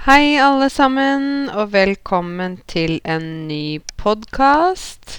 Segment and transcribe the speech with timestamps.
[0.00, 5.18] Hei, alle sammen, og velkommen til en ny podkast.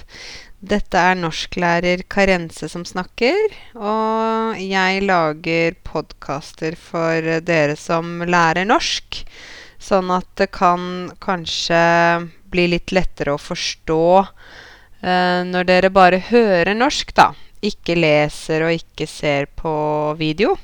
[0.58, 9.20] Dette er norsklærer Karense som snakker, og jeg lager podkaster for dere som lærer norsk,
[9.78, 11.84] sånn at det kan kanskje
[12.50, 17.30] bli litt lettere å forstå eh, når dere bare hører norsk, da.
[17.62, 19.78] Ikke leser og ikke ser på
[20.18, 20.58] video.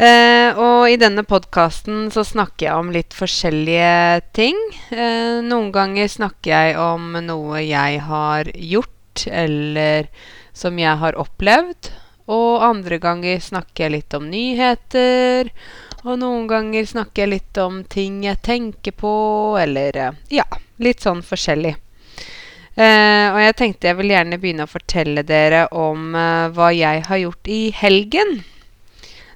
[0.00, 4.56] Eh, og i denne podkasten så snakker jeg om litt forskjellige ting.
[4.88, 10.08] Eh, noen ganger snakker jeg om noe jeg har gjort, eller
[10.56, 11.90] som jeg har opplevd.
[12.32, 15.50] Og andre ganger snakker jeg litt om nyheter.
[16.06, 19.12] Og noen ganger snakker jeg litt om ting jeg tenker på,
[19.60, 20.46] eller eh, ja,
[20.80, 21.74] litt sånn forskjellig.
[22.80, 27.04] Eh, og jeg tenkte jeg vil gjerne begynne å fortelle dere om eh, hva jeg
[27.10, 28.40] har gjort i helgen.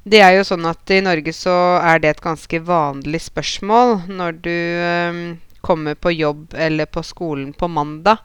[0.04, 4.36] Det er jo sånn at i Norge så er det et ganske vanlig spørsmål når
[4.44, 5.22] du um,
[5.64, 8.20] kommer på jobb eller på skolen på mandag.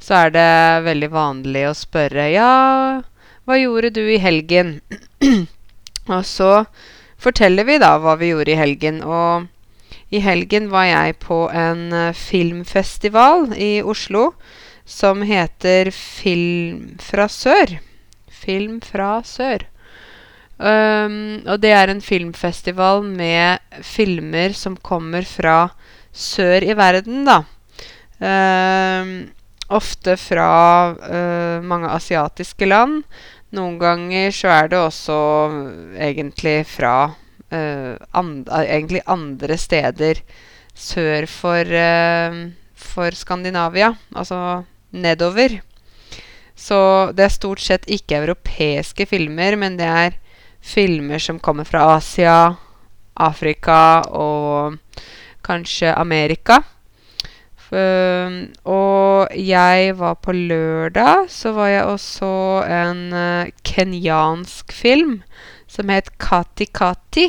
[0.00, 0.48] Så er det
[0.86, 2.48] veldig vanlig å spørre Ja,
[3.44, 4.78] hva gjorde du i helgen?
[6.16, 6.64] og så
[7.20, 9.04] forteller vi da hva vi gjorde i helgen.
[9.04, 9.48] Og
[10.08, 14.30] i helgen var jeg på en uh, filmfestival i Oslo
[14.88, 17.82] som heter Film fra sør.
[18.32, 19.68] Film fra sør.
[20.58, 25.68] Um, og det er en filmfestival med filmer som kommer fra
[26.10, 27.44] sør i verden, da.
[28.18, 29.12] Um,
[29.70, 30.50] ofte fra
[30.98, 33.04] uh, mange asiatiske land.
[33.54, 35.20] Noen ganger så er det også
[35.94, 40.24] egentlig fra uh, and egentlig andre steder
[40.74, 43.94] sør for, uh, for Skandinavia.
[44.10, 45.60] Altså nedover.
[46.58, 50.16] Så det er stort sett ikke europeiske filmer, men det er
[50.60, 52.56] filmer som kommer fra Asia,
[53.14, 54.78] Afrika og
[55.46, 56.62] kanskje Amerika.
[57.68, 65.18] Um, og jeg var på lørdag, så var jeg og så en uh, kenyansk film
[65.68, 67.28] som het Kati Kati.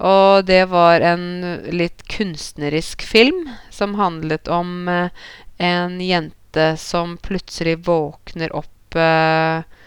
[0.00, 1.24] Og det var en
[1.72, 5.08] litt kunstnerisk film som handlet om uh,
[5.56, 9.79] en jente som plutselig våkner opp uh, Eh,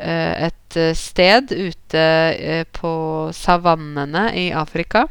[0.00, 2.92] et eh, sted ute eh, på
[3.34, 5.06] savannene i Afrika.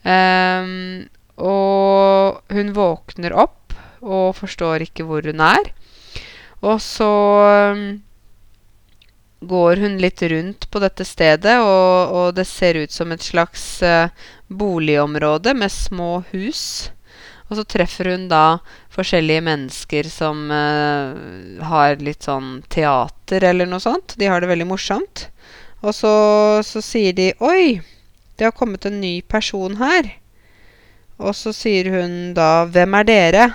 [0.00, 5.72] Um, og hun våkner opp og forstår ikke hvor hun er.
[6.64, 7.10] Og så
[7.74, 7.84] um,
[9.40, 13.66] går hun litt rundt på dette stedet, og, og det ser ut som et slags
[14.48, 16.90] boligområde med små hus.
[17.50, 18.60] Og så treffer hun da
[18.94, 21.18] forskjellige mennesker som uh,
[21.66, 24.14] har litt sånn teater eller noe sånt.
[24.20, 25.26] De har det veldig morsomt.
[25.82, 26.12] Og så,
[26.62, 27.80] så sier de 'Oi,
[28.38, 30.12] det har kommet en ny person her'.
[31.18, 33.50] Og så sier hun da 'Hvem er dere?'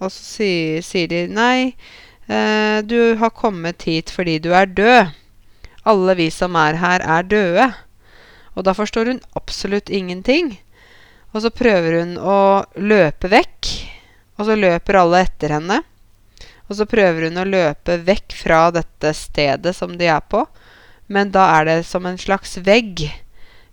[0.00, 1.74] Og så sier, sier de 'Nei,
[2.30, 5.10] eh, du har kommet hit fordi du er død'.
[5.84, 7.72] Alle vi som er her, er døde.
[8.54, 10.60] Og da forstår hun absolutt ingenting.
[11.30, 12.38] Og så prøver hun å
[12.80, 13.70] løpe vekk,
[14.40, 15.80] og så løper alle etter henne.
[16.70, 20.44] Og så prøver hun å løpe vekk fra dette stedet som de er på,
[21.10, 23.08] men da er det som en slags vegg.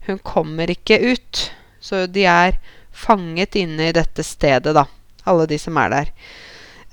[0.07, 1.43] Hun kommer ikke ut.
[1.79, 2.57] Så de er
[2.91, 4.87] fanget inne i dette stedet, da.
[5.29, 6.09] Alle de som er der.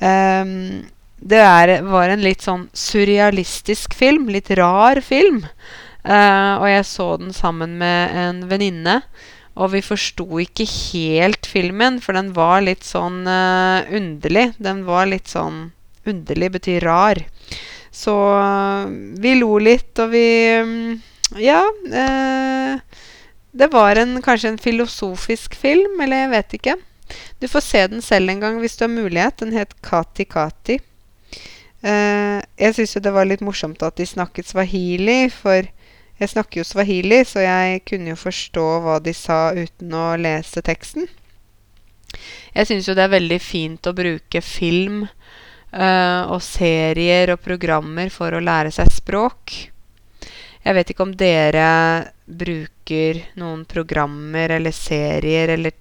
[0.04, 0.84] Um,
[1.25, 4.28] det er, var en litt sånn surrealistisk film.
[4.34, 5.44] Litt rar film.
[6.04, 9.00] Uh, og jeg så den sammen med en venninne.
[9.54, 14.50] Og vi forsto ikke helt filmen, for den var litt sånn uh, underlig.
[14.59, 15.70] Den var litt sånn
[16.04, 17.16] Underlig betyr rar.
[17.88, 18.84] Så uh,
[19.22, 20.26] vi lo litt, og vi
[20.60, 20.75] um,
[21.41, 21.62] Ja.
[21.88, 22.76] Uh,
[23.54, 26.75] det var en, kanskje en filosofisk film, eller jeg vet ikke.
[27.41, 29.38] Du får se den selv en gang hvis du har mulighet.
[29.41, 30.81] Den het Kati Kati.
[31.84, 35.69] jeg syns jo det var litt morsomt at de snakket swahili, for
[36.20, 40.62] jeg snakker jo swahili, så jeg kunne jo forstå hva de sa uten å lese
[40.62, 41.08] teksten.
[42.55, 48.12] Jeg syns jo det er veldig fint å bruke film uh, og serier og programmer
[48.14, 49.56] for å lære seg språk.
[50.64, 51.70] Jeg vet ikke om dere
[52.25, 55.75] bruker noen programmer eller serier eller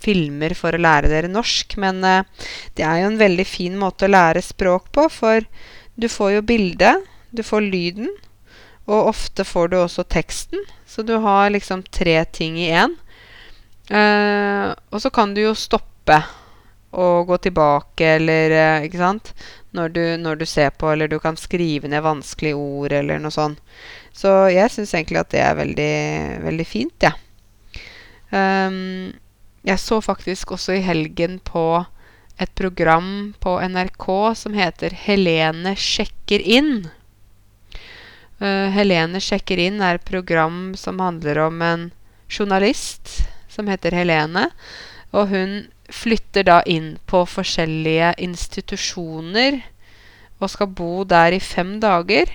[0.00, 4.08] filmer for å lære dere norsk, men uh, det er jo en veldig fin måte
[4.08, 5.46] å lære språk på, for
[5.94, 8.10] du får jo bildet, du får lyden,
[8.90, 12.96] og ofte får du også teksten, så du har liksom tre ting i én.
[13.90, 16.18] Uh, og så kan du jo stoppe
[16.90, 19.32] og gå tilbake, eller uh, Ikke sant?
[19.74, 23.30] Når du, når du, ser på, eller du kan skrive ned vanskelige ord, eller noe
[23.34, 23.62] sånt.
[24.10, 25.92] Så jeg syns egentlig at det er veldig,
[26.42, 27.14] veldig fint, jeg.
[27.14, 27.26] Ja.
[28.30, 29.12] Um,
[29.66, 31.84] jeg så faktisk også i helgen på
[32.40, 36.88] et program på NRK som heter 'Helene sjekker inn'.
[38.40, 41.90] Uh, Helene sjekker inn er et program som handler om en
[42.30, 43.20] journalist
[43.52, 44.48] som heter Helene.
[45.12, 45.56] Og hun
[45.90, 49.58] flytter da inn på forskjellige institusjoner
[50.40, 52.30] og skal bo der i fem dager.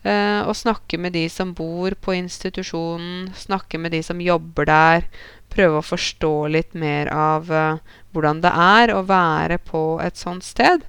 [0.00, 5.08] Uh, og snakke med de som bor på institusjonen, snakke med de som jobber der,
[5.52, 7.80] prøve å forstå litt mer av uh,
[8.12, 10.84] hvordan det er å være på et sånt sted.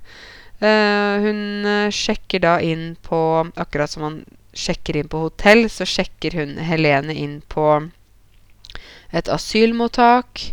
[0.61, 1.41] Uh, hun
[1.91, 3.19] sjekker da inn på
[3.59, 4.21] Akkurat som man
[4.53, 7.67] sjekker inn på hotell, så sjekker hun Helene inn på
[9.11, 10.51] et asylmottak.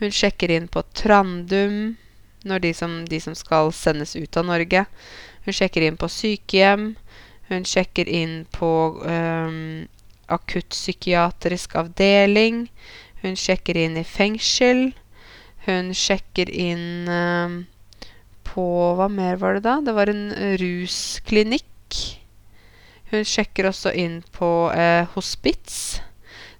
[0.00, 1.96] Hun sjekker inn på Trandum
[2.46, 4.84] når de som, de som skal sendes ut av Norge.
[5.44, 6.94] Hun sjekker inn på sykehjem.
[7.50, 8.70] Hun sjekker inn på
[9.02, 9.86] um,
[10.30, 12.68] akuttpsykiatrisk avdeling.
[13.22, 14.92] Hun sjekker inn i fengsel.
[15.66, 17.58] Hun sjekker inn um,
[18.46, 18.66] på
[18.98, 19.76] Hva mer var det da?
[19.84, 20.30] Det var en
[20.62, 21.66] rusklinikk.
[23.10, 26.00] Hun sjekker også inn på eh, hospits.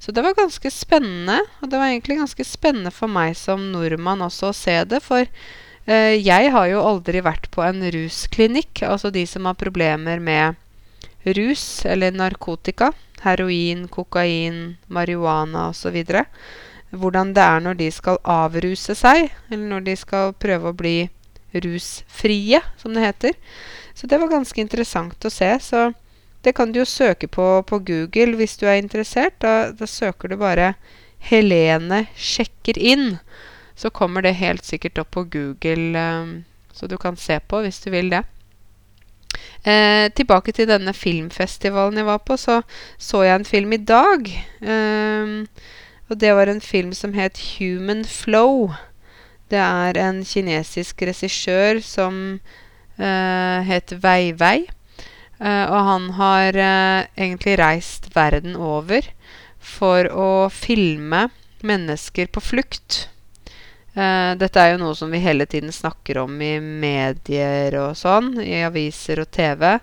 [0.01, 1.41] Så det var ganske spennende.
[1.61, 5.03] Og det var egentlig ganske spennende for meg som nordmann også å se det.
[5.05, 8.83] For eh, jeg har jo aldri vært på en rusklinikk.
[8.89, 10.59] Altså de som har problemer med
[11.37, 16.05] rus eller narkotika heroin, kokain, marihuana osv.
[16.91, 20.97] Hvordan det er når de skal avruse seg, eller når de skal prøve å bli
[21.53, 23.37] rusfrie, som det heter.
[23.95, 25.51] Så det var ganske interessant å se.
[25.63, 25.91] Så
[26.45, 29.41] det kan du jo søke på på Google hvis du er interessert.
[29.43, 30.75] Da, da søker du bare
[31.21, 33.19] 'Helene sjekker inn'.
[33.77, 37.81] Så kommer det helt sikkert opp på Google, um, så du kan se på hvis
[37.81, 38.25] du vil det.
[39.65, 42.63] Eh, tilbake til denne filmfestivalen jeg var på, så
[42.99, 44.29] så jeg en film i dag.
[44.63, 45.47] Eh,
[46.09, 48.73] og det var en film som het Human Flow.
[49.51, 52.41] Det er en kinesisk regissør som
[52.99, 54.67] eh, het Wei Wei.
[55.41, 59.07] Eh, og han har eh, egentlig reist verden over
[59.61, 61.29] for å filme
[61.65, 63.07] mennesker på flukt.
[63.91, 68.37] Uh, dette er jo noe som vi hele tiden snakker om i medier og sånn,
[68.39, 69.81] i aviser og TV.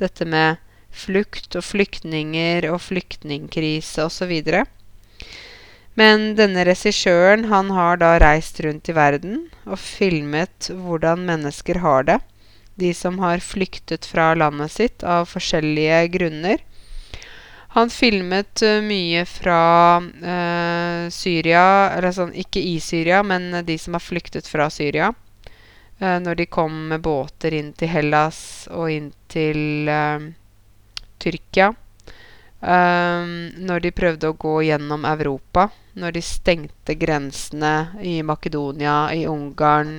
[0.00, 4.32] Dette med flukt og flyktninger og flyktningkrise osv.
[6.00, 12.08] Men denne regissøren han har da reist rundt i verden og filmet hvordan mennesker har
[12.08, 12.18] det.
[12.74, 16.62] De som har flyktet fra landet sitt av forskjellige grunner.
[17.74, 19.62] Han filmet uh, mye fra
[20.02, 25.12] uh, Syria Eller sånn, ikke i Syria, men de som har flyktet fra Syria.
[26.00, 28.38] Når de kom med båter inn til Hellas
[28.72, 29.84] og inn til
[31.20, 31.66] Tyrkia.
[33.68, 35.66] når de prøvde å gå gjennom Europa.
[36.00, 39.92] Når de stengte grensene i Makedonia, i Ungarn,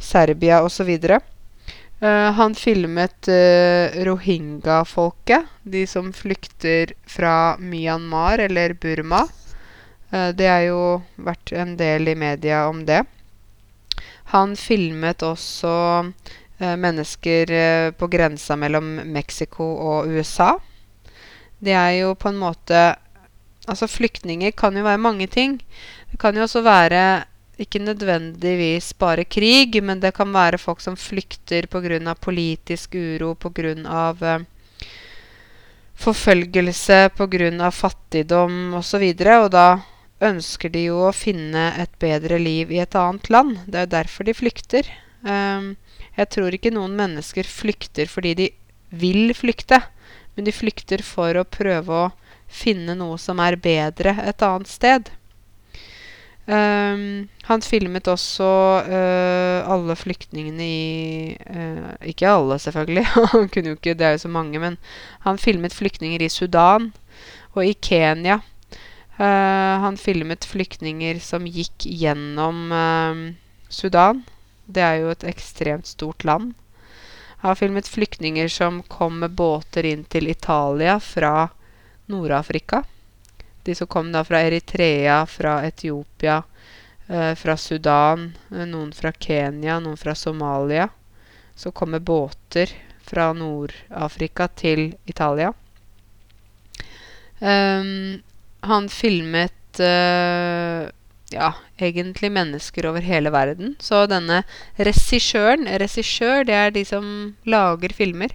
[0.00, 0.90] Serbia osv.
[2.00, 9.26] Uh, han filmet uh, rohingya-folket, de som flykter fra Myanmar eller Burma.
[10.10, 10.84] Uh, det har jo
[11.20, 13.02] vært en del i media om det.
[14.32, 15.72] Han filmet også
[16.60, 17.50] mennesker
[17.96, 20.52] på grensa mellom Mexico og USA.
[21.58, 22.82] Det er jo på en måte
[23.68, 25.60] Altså, flyktninger kan jo være mange ting.
[26.10, 27.24] Det kan jo også være
[27.60, 32.14] ikke nødvendigvis bare krig, men det kan være folk som flykter pga.
[32.14, 33.74] politisk uro, pga.
[34.32, 34.44] Eh,
[35.94, 37.70] forfølgelse, pga.
[37.70, 39.04] fattigdom osv.
[39.04, 39.80] Og, så og da
[40.20, 43.58] ønsker de jo å finne et bedre liv i et annet land.
[43.66, 44.90] Det er jo derfor de flykter.
[45.24, 45.76] Um,
[46.16, 48.48] jeg tror ikke noen mennesker flykter fordi de
[48.90, 49.80] vil flykte,
[50.34, 52.10] men de flykter for å prøve å
[52.50, 55.10] finne noe som er bedre et annet sted.
[56.50, 58.46] Um, han filmet også
[58.82, 63.04] uh, alle flyktningene i uh, Ikke alle, selvfølgelig.
[63.34, 64.58] han kunne jo ikke, Det er jo så mange.
[64.58, 64.78] Men
[65.26, 66.92] han filmet flyktninger i Sudan
[67.54, 68.40] og i Kenya.
[69.20, 72.72] Uh, han filmet flyktninger som gikk gjennom
[73.68, 74.24] Sudan.
[74.66, 76.54] Det er jo et ekstremt stort land.
[77.40, 81.48] Han har filmet flyktninger som kom med båter inn til Italia fra
[82.10, 82.82] Nord-Afrika.
[83.62, 86.42] De som kom da fra Eritrea, fra Etiopia,
[87.08, 90.88] eh, fra Sudan, eh, noen fra Kenya, noen fra Somalia.
[91.54, 92.72] Så kom med båter
[93.04, 95.52] fra Nord-Afrika til Italia.
[97.40, 98.20] Um,
[98.68, 100.88] han filmet uh,
[101.32, 103.74] ja, egentlig mennesker over hele verden.
[103.80, 104.42] Så denne
[104.76, 107.06] regissøren Regissør, det er de som
[107.48, 108.34] lager filmer.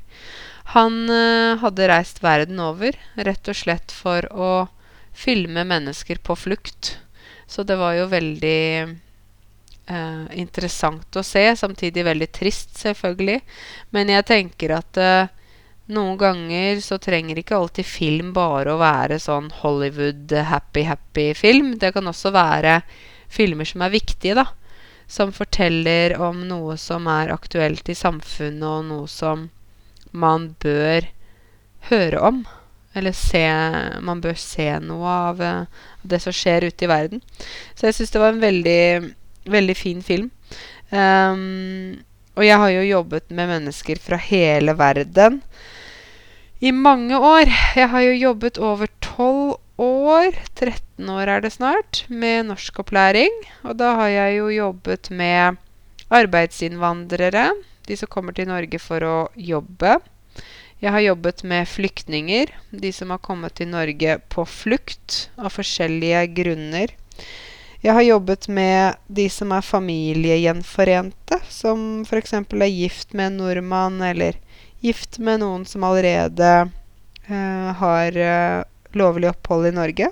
[0.73, 4.49] Han uh, hadde reist verden over rett og slett for å
[5.15, 6.97] filme mennesker på flukt.
[7.47, 8.61] Så det var jo veldig
[9.87, 11.45] eh, interessant å se.
[11.55, 13.39] Samtidig veldig trist, selvfølgelig.
[13.95, 15.31] Men jeg tenker at eh,
[15.95, 21.75] noen ganger så trenger ikke alltid film bare å være sånn Hollywood happy-happy-film.
[21.81, 22.79] Det kan også være
[23.29, 24.47] filmer som er viktige, da.
[25.07, 29.49] Som forteller om noe som er aktuelt i samfunnet, og noe som
[30.15, 31.05] man bør
[31.91, 32.45] høre om.
[32.95, 33.43] Eller se
[34.01, 37.21] Man bør se noe av uh, det som skjer ute i verden.
[37.75, 39.13] Så jeg syns det var en veldig,
[39.51, 40.31] veldig fin film.
[40.91, 41.99] Um,
[42.35, 45.41] og jeg har jo jobbet med mennesker fra hele verden
[46.59, 47.51] i mange år.
[47.75, 53.31] Jeg har jo jobbet over tolv år, 13 år er det snart, med norskopplæring.
[53.63, 55.59] Og da har jeg jo jobbet med
[56.13, 57.49] arbeidsinnvandrere,
[57.87, 59.97] de som kommer til Norge for å jobbe.
[60.83, 66.25] Jeg har jobbet med flyktninger, de som har kommet til Norge på flukt av forskjellige
[66.35, 66.91] grunner.
[67.85, 72.33] Jeg har jobbet med de som er familiegjenforente, som f.eks.
[72.33, 74.35] er gift med en nordmann, eller
[74.83, 76.51] gift med noen som allerede
[77.29, 78.63] uh, har uh,
[78.97, 80.11] lovlig opphold i Norge.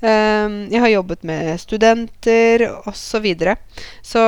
[0.00, 2.96] Um, jeg har jobbet med studenter osv.
[2.96, 3.56] Så, videre.
[4.02, 4.24] så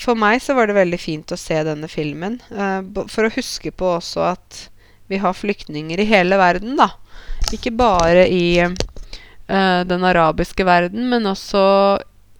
[0.00, 2.38] for meg så var det veldig fint å se denne filmen.
[2.48, 2.80] Uh,
[3.10, 4.66] for å huske på også at
[5.10, 6.92] vi har flyktninger i hele verden, da.
[7.52, 11.62] Ikke bare i uh, den arabiske verden, men også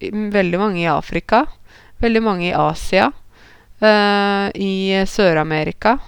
[0.01, 1.43] veldig mange i Afrika.
[2.01, 3.11] Veldig mange i Asia.
[3.81, 5.99] Uh, I Sør-Amerika.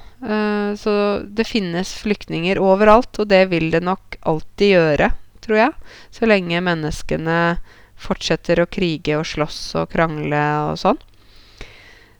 [0.79, 0.91] så
[1.27, 5.09] det finnes flyktninger overalt, og det vil det nok alltid gjøre,
[5.43, 5.73] tror jeg.
[6.15, 7.57] Så lenge menneskene
[7.99, 11.01] fortsetter å krige og slåss og krangle og sånn.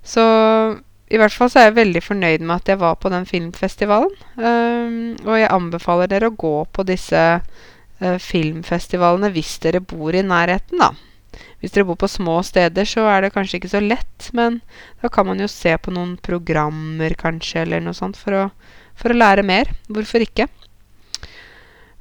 [0.04, 0.24] Så
[1.14, 4.14] i hvert fall så er jeg veldig fornøyd med at jeg var på den filmfestivalen.
[4.40, 10.24] Um, og jeg anbefaler dere å gå på disse uh, filmfestivalene hvis dere bor i
[10.26, 10.94] nærheten, da.
[11.62, 14.60] Hvis dere bor på små steder, så er det kanskje ikke så lett, men
[15.04, 18.44] da kan man jo se på noen programmer, kanskje, eller noe sånt, for å,
[19.00, 19.72] for å lære mer.
[19.88, 20.50] Hvorfor ikke?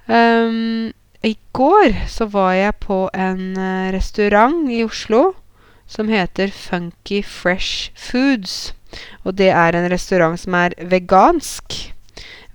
[0.09, 0.90] Um,
[1.23, 5.28] I går så var jeg på en uh, restaurant i Oslo
[5.92, 8.72] som heter Funky Fresh Foods.
[9.25, 11.76] Og det er en restaurant som er vegansk.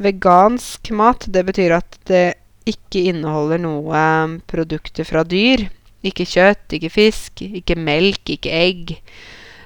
[0.01, 2.25] Vegansk mat, det betyr at det
[2.67, 5.67] ikke inneholder noe um, produkter fra dyr.
[6.06, 8.98] Ikke kjøtt, ikke fisk, ikke melk, ikke egg.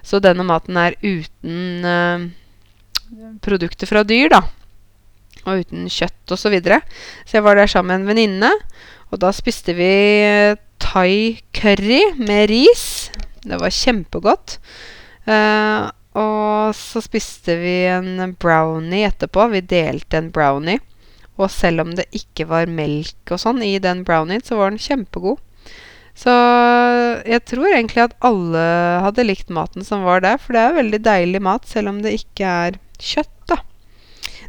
[0.03, 2.27] Så denne maten er uten uh,
[3.43, 4.43] produkter fra dyr, da.
[5.47, 6.43] Og uten kjøtt osv.
[6.43, 6.81] Så, videre.
[7.25, 8.51] så jeg var der sammen med en venninne,
[9.11, 9.91] og da spiste vi
[10.81, 13.11] thai curry med ris.
[13.41, 14.59] Det var kjempegodt.
[15.27, 19.47] Uh, og så spiste vi en brownie etterpå.
[19.53, 20.81] Vi delte en brownie.
[21.39, 24.81] Og selv om det ikke var melk og sånn i den brownien, så var den
[24.81, 25.39] kjempegod.
[26.17, 26.31] Så
[27.23, 28.61] jeg tror egentlig at alle
[29.05, 32.17] hadde likt maten som var der, for det er veldig deilig mat, selv om det
[32.19, 33.61] ikke er kjøtt, da.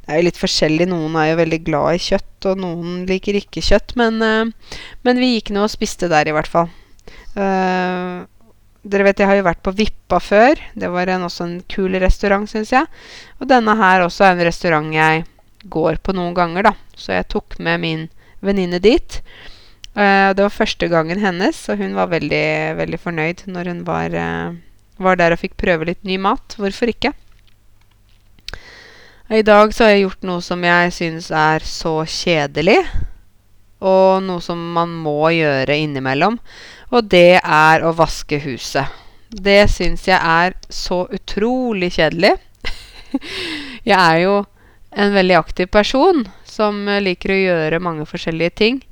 [0.03, 0.89] Det er jo litt forskjellig.
[0.91, 3.95] Noen er jo veldig glad i kjøtt, og noen liker ikke kjøtt.
[4.01, 4.75] Men, uh,
[5.07, 6.69] men vi gikk nå og spiste der, i hvert fall.
[7.39, 8.27] Uh,
[8.83, 10.59] dere vet jeg har jo vært på Vippa før.
[10.75, 12.89] Det var en, også en kul restaurant, syns jeg.
[13.39, 15.23] Og denne her også er en restaurant jeg
[15.71, 16.75] går på noen ganger, da.
[16.99, 18.09] Så jeg tok med min
[18.43, 19.21] venninne dit.
[19.93, 22.47] Uh, det var første gangen hennes, og hun var veldig,
[22.79, 24.55] veldig fornøyd når hun var, uh,
[25.03, 26.57] var, der og fikk prøve litt ny mat.
[26.59, 27.13] Hvorfor ikke?
[29.33, 32.81] I dag så har jeg gjort noe som jeg syns er så kjedelig,
[33.83, 36.41] og noe som man må gjøre innimellom.
[36.93, 39.01] Og det er å vaske huset.
[39.33, 42.35] Det syns jeg er så utrolig kjedelig.
[43.91, 44.43] jeg er jo
[44.93, 48.83] en veldig aktiv person som liker å gjøre mange forskjellige ting.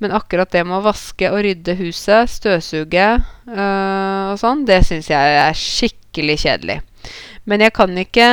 [0.00, 5.10] Men akkurat det med å vaske og rydde huset, støvsuge øh, og sånn, det syns
[5.12, 6.78] jeg er skikkelig kjedelig.
[7.44, 8.30] Men jeg kan ikke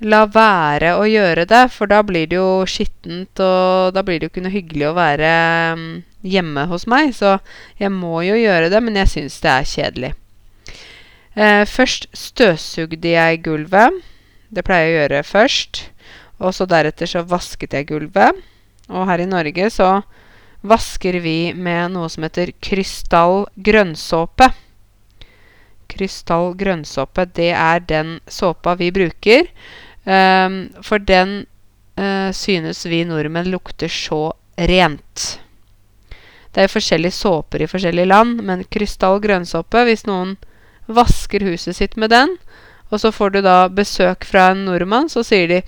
[0.00, 4.28] la være å gjøre det, for da blir det jo skittent, og da blir det
[4.28, 5.32] jo ikke noe hyggelig å være
[5.74, 5.86] um,
[6.22, 7.12] hjemme hos meg.
[7.16, 7.38] Så
[7.80, 10.12] jeg må jo gjøre det, men jeg syns det er kjedelig.
[11.38, 13.98] Eh, først støvsugde jeg gulvet.
[14.50, 15.82] Det pleier jeg å gjøre først.
[16.38, 18.38] Og så deretter så vasket jeg gulvet.
[18.88, 20.00] Og her i Norge så
[20.66, 24.50] vasker vi med noe som heter krystall grønnsåpe.
[25.88, 29.48] Krystall grønnsåpe, det er den såpa vi bruker
[30.08, 31.42] for den
[31.98, 35.40] uh, synes vi nordmenn lukter så rent.
[36.54, 40.36] Det er forskjellige såper i forskjellige land, men krystall grønnsåpe Hvis noen
[40.88, 42.38] vasker huset sitt med den,
[42.88, 45.62] og så får du da besøk fra en nordmann, så sier de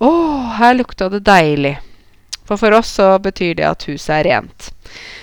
[0.00, 0.10] 'Å,
[0.56, 1.76] her lukta det deilig'.
[2.48, 4.70] For for oss så betyr det at huset er rent.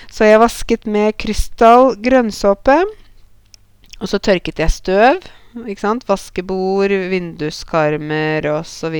[0.08, 2.78] Så jeg vasket med krystall grønnsåpe.
[4.00, 5.26] Og så tørket jeg støv.
[5.66, 6.06] Ikke sant?
[6.08, 8.94] Vaskebord, vinduskarmer osv.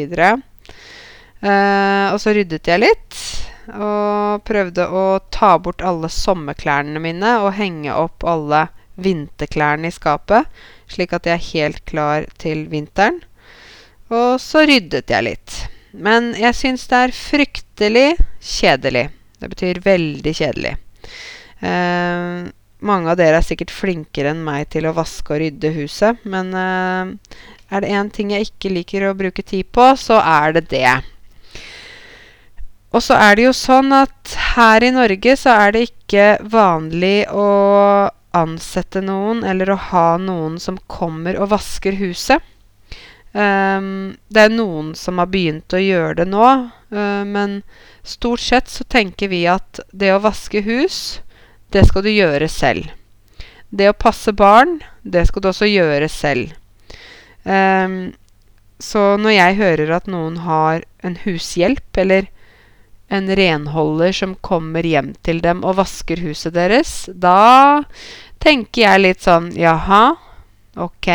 [1.39, 3.21] Eh, og så ryddet jeg litt.
[3.69, 8.67] Og prøvde å ta bort alle sommerklærne mine og henge opp alle
[8.99, 10.49] vinterklærne i skapet.
[10.91, 13.21] Slik at jeg er helt klar til vinteren.
[14.09, 15.59] Og så ryddet jeg litt.
[15.93, 18.09] Men jeg syns det er fryktelig
[18.41, 19.09] kjedelig.
[19.39, 20.75] Det betyr veldig kjedelig.
[21.61, 22.49] Eh,
[22.85, 26.53] mange av dere er sikkert flinkere enn meg til å vaske og rydde huset, men
[26.55, 27.15] uh,
[27.69, 30.93] er det én ting jeg ikke liker å bruke tid på, så er det det.
[32.95, 37.27] Og så er det jo sånn at her i Norge så er det ikke vanlig
[37.29, 37.49] å
[38.39, 42.45] ansette noen eller å ha noen som kommer og vasker huset.
[43.37, 46.47] Um, det er noen som har begynt å gjøre det nå,
[46.97, 47.61] uh, men
[48.01, 51.21] stort sett så tenker vi at det å vaske hus,
[51.75, 52.89] det skal du gjøre selv.
[53.69, 56.55] Det å passe barn, det skal du også gjøre selv.
[57.45, 58.15] Um,
[58.81, 62.31] så når jeg hører at noen har en hushjelp, eller
[63.09, 67.85] en renholder som kommer hjem til dem og vasker huset deres, da
[68.45, 70.17] tenker jeg litt sånn Jaha,
[70.77, 71.11] ok.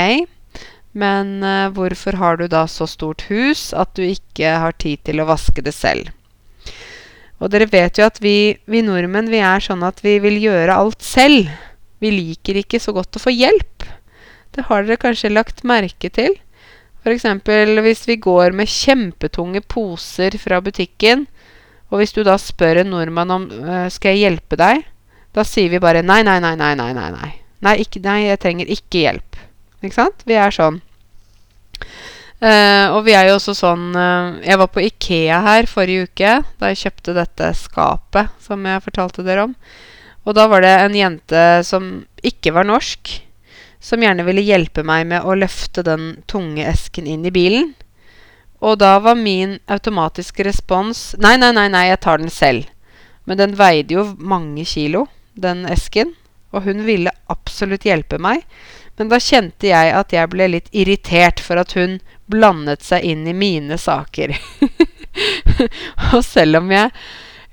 [0.93, 5.21] Men uh, hvorfor har du da så stort hus at du ikke har tid til
[5.21, 6.13] å vaske det selv?
[7.41, 10.75] Og dere vet jo at vi, vi nordmenn vi er sånn at vi vil gjøre
[10.75, 11.49] alt selv.
[12.03, 13.85] Vi liker ikke så godt å få hjelp.
[14.53, 16.35] Det har dere kanskje lagt merke til.
[17.03, 17.25] F.eks.
[17.83, 21.25] hvis vi går med kjempetunge poser fra butikken,
[21.91, 24.85] og hvis du da spør en nordmann om øh, skal jeg hjelpe deg,
[25.35, 27.31] da sier vi bare nei, nei, nei, nei, nei, nei.
[27.63, 29.37] Nei, ikke, nei jeg trenger ikke hjelp.
[29.83, 30.23] Ikke sant?
[30.27, 30.79] Vi er sånn.
[32.43, 36.31] Uh, og vi er jo også sånn uh, Jeg var på Ikea her forrige uke
[36.59, 39.53] da jeg kjøpte dette skapet som jeg fortalte dere om.
[40.27, 41.87] Og da var det en jente som
[42.23, 43.13] ikke var norsk,
[43.83, 47.71] som gjerne ville hjelpe meg med å løfte den tunge esken inn i bilen.
[48.63, 52.69] Og da var min automatiske respons Nei, nei, nei, nei, jeg tar den selv.
[53.27, 56.13] Men den veide jo mange kilo, den esken.
[56.55, 58.43] Og hun ville absolutt hjelpe meg.
[58.97, 61.97] Men da kjente jeg at jeg ble litt irritert for at hun
[62.29, 64.35] blandet seg inn i mine saker.
[66.13, 66.91] og selv om jeg,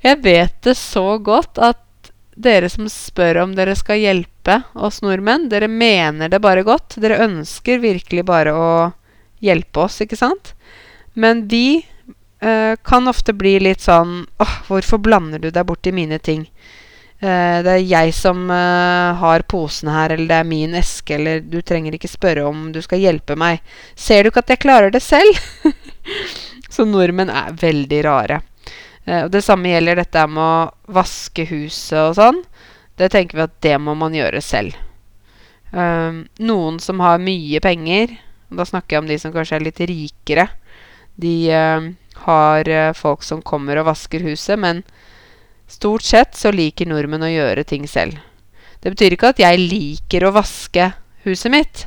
[0.05, 5.49] jeg vet det så godt at dere som spør om dere skal hjelpe oss nordmenn,
[5.53, 6.97] dere mener det bare godt.
[7.01, 8.71] Dere ønsker virkelig bare å
[9.45, 10.55] hjelpe oss, ikke sant?
[11.15, 16.21] Men de eh, kan ofte bli litt sånn åh, hvorfor blander du deg borti mine
[16.21, 16.47] ting?
[17.21, 21.43] Uh, det er jeg som uh, har posene her, eller det er min eske, eller
[21.45, 23.61] du trenger ikke spørre om du skal hjelpe meg.
[23.93, 25.37] Ser du ikke at jeg klarer det selv?
[26.75, 28.39] Så nordmenn er veldig rare.
[29.05, 32.41] Uh, og det samme gjelder dette med å vaske huset og sånn.
[32.97, 34.87] Det tenker vi at det må man gjøre selv.
[35.71, 38.17] noen som har mye penger,
[38.51, 40.49] og da snakker jeg om de som kanskje er litt rikere,
[41.15, 41.53] de
[42.27, 44.83] har folk som kommer og vasker huset, men
[45.71, 48.19] stort sett så liker nordmenn å gjøre ting selv.
[48.81, 50.93] Det betyr ikke at jeg liker å vaske
[51.27, 51.85] huset mitt,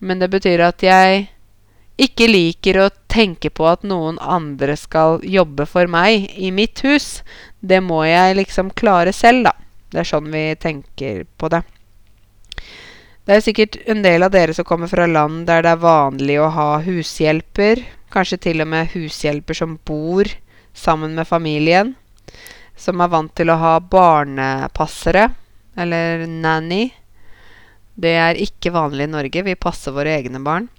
[0.00, 1.28] men det betyr at jeg
[2.00, 7.20] ikke liker å tenke på at noen andre skal jobbe for meg i mitt hus.
[7.60, 9.54] Det må jeg liksom klare selv, da.
[9.90, 11.60] Det er sånn vi tenker på det.
[13.28, 16.38] Det er sikkert en del av dere som kommer fra land der det er vanlig
[16.40, 20.26] å ha hushjelper, Kanskje til og med hushjelper som bor
[20.74, 21.94] sammen med familien.
[22.80, 25.28] Som er vant til å ha barnepassere,
[25.76, 26.86] eller nanny.
[28.00, 29.42] Det er ikke vanlig i Norge.
[29.44, 30.70] Vi passer våre egne barn.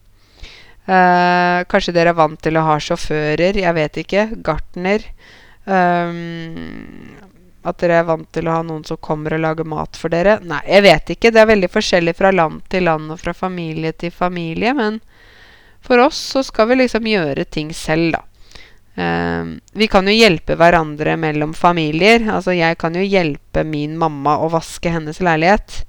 [0.86, 3.60] Eh, kanskje dere er vant til å ha sjåfører.
[3.62, 4.24] Jeg vet ikke.
[4.42, 5.06] Gartner.
[5.70, 6.22] Eh,
[7.62, 10.40] at dere er vant til å ha noen som kommer og lager mat for dere.
[10.42, 11.32] Nei, jeg vet ikke.
[11.34, 14.74] Det er veldig forskjellig fra land til land og fra familie til familie.
[14.74, 14.98] Men
[15.86, 18.26] for oss så skal vi liksom gjøre ting selv, da.
[19.02, 22.22] Uh, vi kan jo hjelpe hverandre mellom familier.
[22.30, 25.82] Altså, jeg kan jo hjelpe min mamma å vaske hennes leilighet.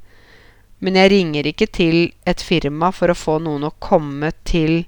[0.82, 4.82] Men jeg ringer ikke til et firma for å få noen å komme til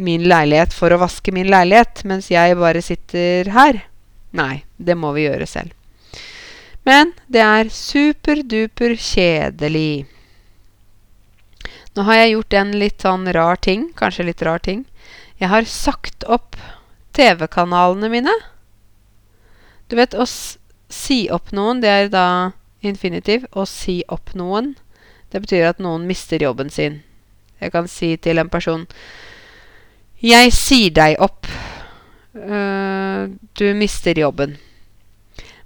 [0.00, 3.82] min leilighet for å vaske min leilighet, mens jeg bare sitter her.
[4.32, 5.74] Nei, det må vi gjøre selv.
[6.88, 10.06] Men det er superduper kjedelig.
[11.92, 13.90] Nå har jeg gjort en litt sånn rar ting.
[13.98, 14.86] Kanskje litt rar ting.
[15.38, 16.56] Jeg har sagt opp
[17.12, 18.34] TV-kanalene mine.
[19.88, 20.26] Du vet, å
[20.92, 22.26] si opp noen, det er da
[22.84, 23.46] infinitiv.
[23.52, 24.74] Å si opp noen,
[25.32, 27.00] det betyr at noen mister jobben sin.
[27.62, 28.88] Jeg kan si til en person
[30.22, 31.48] Jeg sier deg opp.
[32.34, 34.56] Uh, du mister jobben.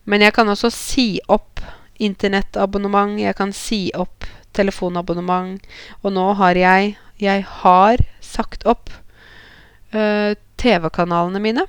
[0.05, 1.61] Men jeg kan også si opp
[2.01, 3.19] internettabonnement.
[3.21, 4.25] Jeg kan si opp
[4.57, 5.61] telefonabonnement.
[6.03, 8.91] Og nå har jeg Jeg har sagt opp
[9.95, 11.67] uh, TV-kanalene mine.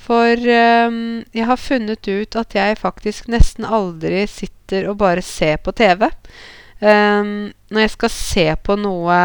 [0.00, 5.60] For um, jeg har funnet ut at jeg faktisk nesten aldri sitter og bare ser
[5.60, 6.08] på TV.
[6.80, 9.16] Um, når jeg skal se på noe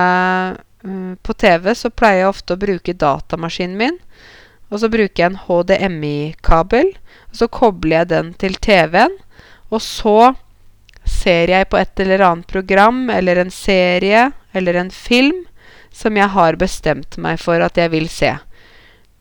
[0.84, 4.00] um, på TV, så pleier jeg ofte å bruke datamaskinen min.
[4.70, 6.92] Og så bruker jeg en HDMI-kabel.
[7.32, 9.16] Og så kobler jeg den til TV-en.
[9.72, 10.34] Og så
[11.06, 15.46] ser jeg på et eller annet program eller en serie eller en film
[15.94, 18.34] som jeg har bestemt meg for at jeg vil se.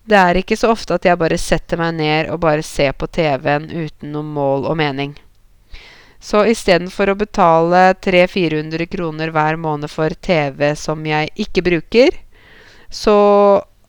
[0.05, 3.09] Det er ikke så ofte at jeg bare setter meg ned og bare ser på
[3.09, 5.15] TV-en uten noe mål og mening.
[6.21, 12.17] Så istedenfor å betale 300-400 kroner hver måned for TV som jeg ikke bruker,
[12.89, 13.17] så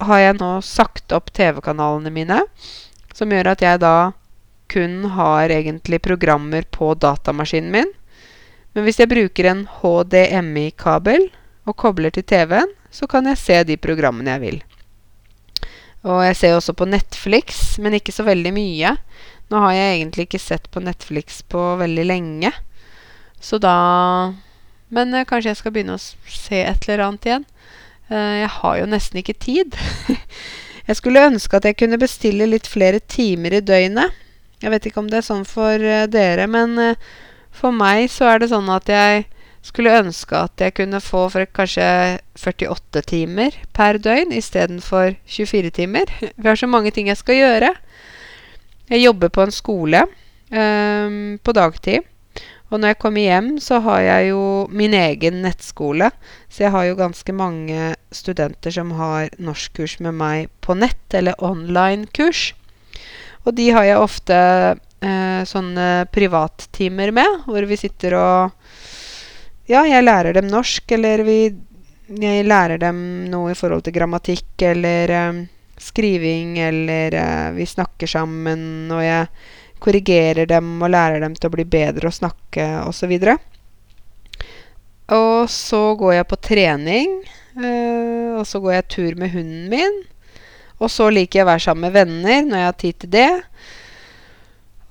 [0.03, 2.41] har jeg nå sagt opp TV-kanalene mine,
[3.15, 4.11] som gjør at jeg da
[4.71, 7.91] kun har egentlig programmer på datamaskinen min.
[8.75, 11.29] Men hvis jeg bruker en HDMI-kabel
[11.67, 14.63] og kobler til TV-en, så kan jeg se de programmene jeg vil.
[16.05, 18.93] Og jeg ser også på Netflix, men ikke så veldig mye.
[19.49, 22.51] Nå har jeg egentlig ikke sett på Netflix på veldig lenge.
[23.41, 24.33] Så da
[24.89, 27.45] Men eh, kanskje jeg skal begynne å se et eller annet igjen.
[28.13, 29.77] Eh, jeg har jo nesten ikke tid.
[30.87, 34.13] jeg skulle ønske at jeg kunne bestille litt flere timer i døgnet.
[34.61, 37.01] Jeg vet ikke om det er sånn for uh, dere, men uh,
[37.53, 39.25] for meg så er det sånn at jeg
[39.65, 41.85] skulle ønske at jeg kunne få for kanskje
[42.37, 46.11] 48 timer per døgn istedenfor 24 timer.
[46.37, 47.71] Vi har så mange ting jeg skal gjøre.
[48.91, 50.03] Jeg jobber på en skole
[50.53, 52.05] um, på dagtid.
[52.73, 54.41] Og når jeg kommer hjem, så har jeg jo
[54.73, 56.09] min egen nettskole.
[56.49, 61.37] Så jeg har jo ganske mange studenter som har norskkurs med meg på nett, eller
[61.45, 62.53] online-kurs.
[63.45, 68.64] Og de har jeg ofte eh, sånne privattimer med, hvor vi sitter og
[69.65, 71.39] Ja, jeg lærer dem norsk, eller vi
[72.05, 72.97] Jeg lærer dem
[73.31, 75.39] noe i forhold til grammatikk eller eh,
[75.81, 79.25] skriving, eller eh, vi snakker sammen, og jeg
[79.81, 83.15] korrigerer dem og lærer dem til å bli bedre å snakke osv.
[85.17, 87.17] Og så går jeg på trening,
[87.57, 90.03] øh, og så går jeg tur med hunden min.
[90.77, 93.31] Og så liker jeg å være sammen med venner når jeg har tid til det.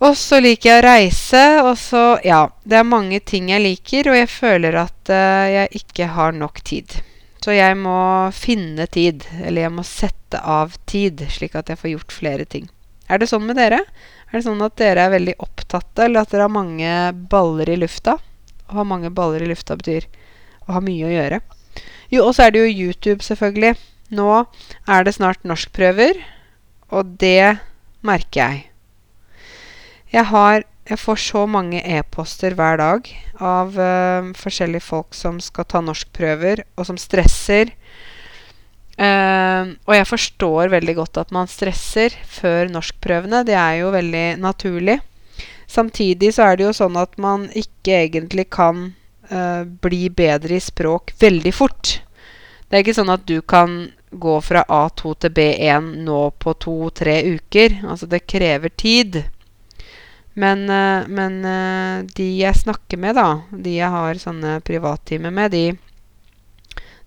[0.05, 4.11] Og så liker jeg å reise, og så Ja, det er mange ting jeg liker,
[4.13, 6.99] og jeg føler at uh, jeg ikke har nok tid.
[7.41, 11.93] Så jeg må finne tid, eller jeg må sette av tid, slik at jeg får
[11.95, 12.69] gjort flere ting.
[13.09, 13.81] Er det sånn med dere?
[14.29, 16.93] Er det sånn at dere er veldig opptatte, eller at dere har mange
[17.33, 18.19] baller i lufta?
[18.69, 20.09] Å ha mange baller i lufta betyr
[20.67, 21.41] å ha mye å gjøre.
[22.13, 23.77] Jo, og så er det jo YouTube, selvfølgelig.
[24.21, 26.21] Nå er det snart norskprøver,
[26.93, 27.57] og det
[28.05, 28.74] merker jeg.
[30.15, 33.09] Jeg, har, jeg får så mange e-poster hver dag
[33.43, 37.73] av uh, forskjellige folk som skal ta norskprøver, og som stresser.
[38.95, 43.43] Uh, og jeg forstår veldig godt at man stresser før norskprøvene.
[43.49, 45.01] Det er jo veldig naturlig.
[45.67, 48.87] Samtidig så er det jo sånn at man ikke egentlig kan
[49.33, 51.97] uh, bli bedre i språk veldig fort.
[52.69, 57.19] Det er ikke sånn at du kan gå fra A2 til B1 nå på to-tre
[57.35, 57.81] uker.
[57.83, 59.25] Altså, det krever tid.
[60.35, 65.55] Men, uh, men uh, de jeg snakker med, da, de jeg har sånne privattimer med,
[65.55, 65.67] de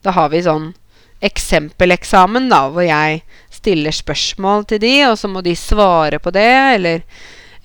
[0.06, 0.72] Da har vi sånn
[1.28, 6.52] eksempeleksamen, da, hvor jeg stiller spørsmål til de, og så må de svare på det,
[6.78, 7.02] eller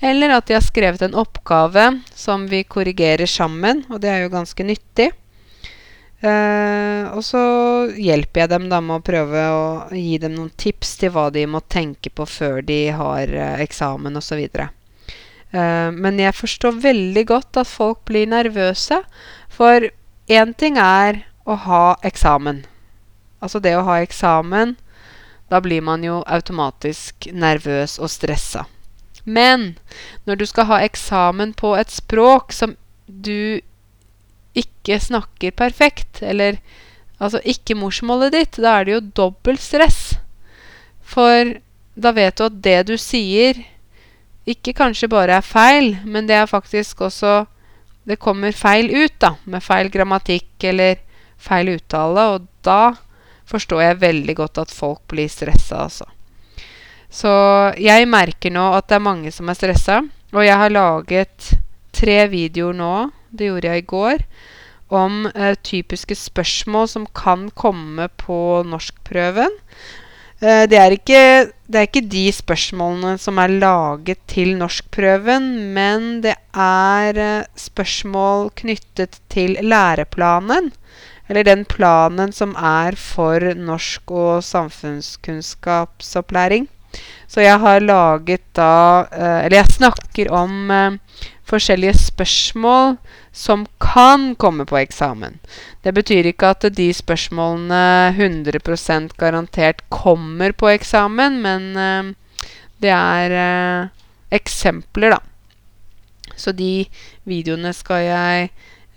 [0.03, 4.33] eller at de har skrevet en oppgave som vi korrigerer sammen, og det er jo
[4.33, 5.13] ganske nyttig.
[6.23, 7.43] Uh, og så
[7.99, 9.63] hjelper jeg dem da med å prøve å
[9.95, 14.19] gi dem noen tips til hva de må tenke på før de har uh, eksamen
[14.19, 14.43] osv.
[15.53, 19.03] Eh, men jeg forstår veldig godt at folk blir nervøse.
[19.53, 19.89] For
[20.31, 22.63] én ting er å ha eksamen.
[23.43, 24.77] Altså det å ha eksamen
[25.51, 28.63] Da blir man jo automatisk nervøs og stressa.
[29.23, 29.75] Men
[30.25, 32.73] når du skal ha eksamen på et språk som
[33.05, 33.61] du
[34.57, 36.57] ikke snakker perfekt, eller
[37.19, 40.15] altså ikke morsmålet ditt, da er det jo dobbelt stress.
[41.03, 41.53] For
[41.93, 43.59] da vet du at det du sier,
[44.49, 47.45] ikke kanskje bare er feil, men det er faktisk også
[48.03, 50.97] Det kommer feil ut, da, med feil grammatikk eller
[51.39, 52.97] feil uttale, og da
[53.47, 56.09] forstår jeg veldig godt at folk blir stressa, altså.
[57.07, 57.31] Så
[57.79, 60.01] jeg merker nå at det er mange som er stressa,
[60.35, 61.53] og jeg har laget
[61.95, 62.93] tre videoer nå
[63.33, 64.23] det gjorde jeg i går,
[64.93, 69.55] om eh, typiske spørsmål som kan komme på norskprøven.
[70.43, 76.21] Eh, det, er ikke, det er ikke de spørsmålene som er laget til norskprøven, men
[76.25, 80.73] det er eh, spørsmål knyttet til læreplanen.
[81.31, 86.67] Eller den planen som er for norsk- og samfunnskunnskapsopplæring.
[87.31, 90.75] Så jeg har laget da eh, Eller jeg snakker om
[91.47, 92.97] forskjellige spørsmål
[93.31, 95.39] som kan komme på eksamen.
[95.83, 102.13] Det betyr ikke at de spørsmålene 100% garantert kommer på eksamen, men uh,
[102.83, 103.89] det er uh,
[104.31, 105.19] eksempler, da.
[106.35, 106.85] Så de
[107.29, 108.49] videoene skal jeg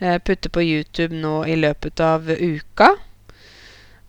[0.02, 2.94] uh, putte på YouTube nå i løpet av uka.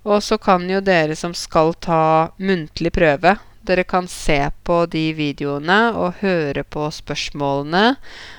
[0.07, 3.35] Og så kan jo dere som skal ta muntlig prøve,
[3.67, 7.85] dere kan se på de videoene og høre på spørsmålene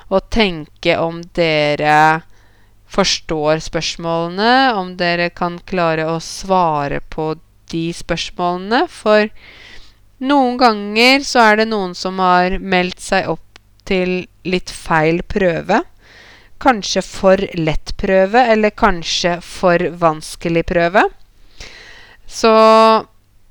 [0.09, 2.25] og tenke om dere
[2.89, 7.35] forstår spørsmålene, om dere kan klare å svare på
[7.73, 8.87] de spørsmålene.
[8.89, 9.29] For
[10.25, 13.45] noen ganger så er det noen som har meldt seg opp
[13.89, 15.83] til litt feil prøve.
[16.59, 21.05] Kanskje for lett prøve, eller kanskje for vanskelig prøve.
[22.27, 22.51] Så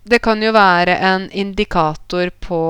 [0.08, 2.62] det kan jo være en indikator på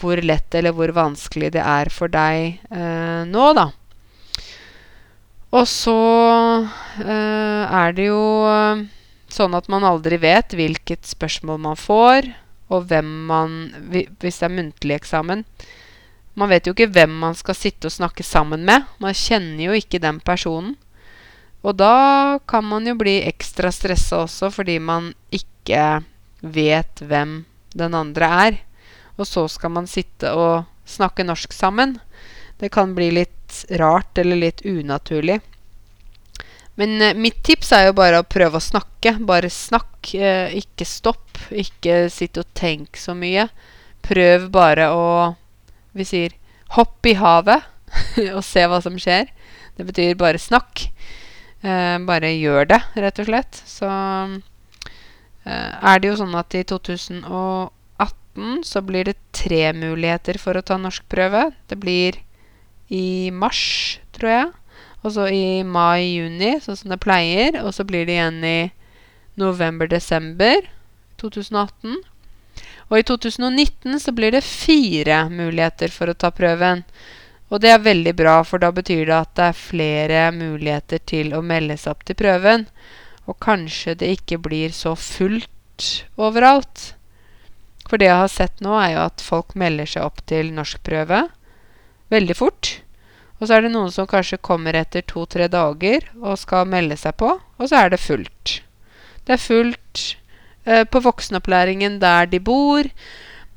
[0.00, 3.68] hvor lett eller hvor vanskelig det er for deg eh, nå, da.
[5.54, 5.98] Og så
[7.04, 8.84] eh, er det jo eh,
[9.30, 12.30] sånn at man aldri vet hvilket spørsmål man får,
[12.72, 13.50] og hvem man
[13.92, 15.44] Hvis det er muntlig eksamen.
[16.34, 18.88] Man vet jo ikke hvem man skal sitte og snakke sammen med.
[18.98, 20.74] Man kjenner jo ikke den personen.
[21.62, 26.02] Og da kan man jo bli ekstra stressa også fordi man ikke
[26.44, 28.60] vet hvem den andre er.
[29.16, 31.98] Og så skal man sitte og snakke norsk sammen.
[32.60, 35.40] Det kan bli litt rart eller litt unaturlig.
[36.74, 39.16] Men eh, mitt tips er jo bare å prøve å snakke.
[39.26, 40.14] Bare snakk.
[40.14, 41.38] Eh, ikke stopp.
[41.50, 43.48] Ikke sitt og tenk så mye.
[44.04, 45.06] Prøv bare å
[45.94, 46.32] Vi sier
[46.74, 47.62] hopp i havet
[48.34, 49.28] og se hva som skjer.
[49.78, 50.88] Det betyr bare snakk.
[51.62, 53.60] Eh, bare gjør det, rett og slett.
[53.62, 53.86] Så
[55.44, 60.78] er det jo sånn at i 2018 så blir det tre muligheter for å ta
[60.80, 61.50] norskprøve.
[61.68, 62.18] Det blir
[62.88, 64.48] i mars, tror jeg.
[65.04, 67.60] Og så i mai-juni, sånn som det pleier.
[67.62, 68.58] Og så blir det igjen i
[69.40, 70.70] november-desember
[71.20, 72.00] 2018.
[72.90, 76.84] Og i 2019 så blir det fire muligheter for å ta prøven.
[77.52, 81.34] Og det er veldig bra, for da betyr det at det er flere muligheter til
[81.36, 82.66] å melde seg opp til prøven.
[83.30, 86.92] Og kanskje det ikke blir så fullt overalt.
[87.88, 91.26] For det jeg har sett nå, er jo at folk melder seg opp til norskprøve
[92.12, 92.78] veldig fort.
[93.40, 97.16] Og så er det noen som kanskje kommer etter to-tre dager og skal melde seg
[97.20, 98.58] på, og så er det fullt.
[99.24, 100.02] Det er fullt
[100.64, 102.88] eh, på voksenopplæringen der de bor.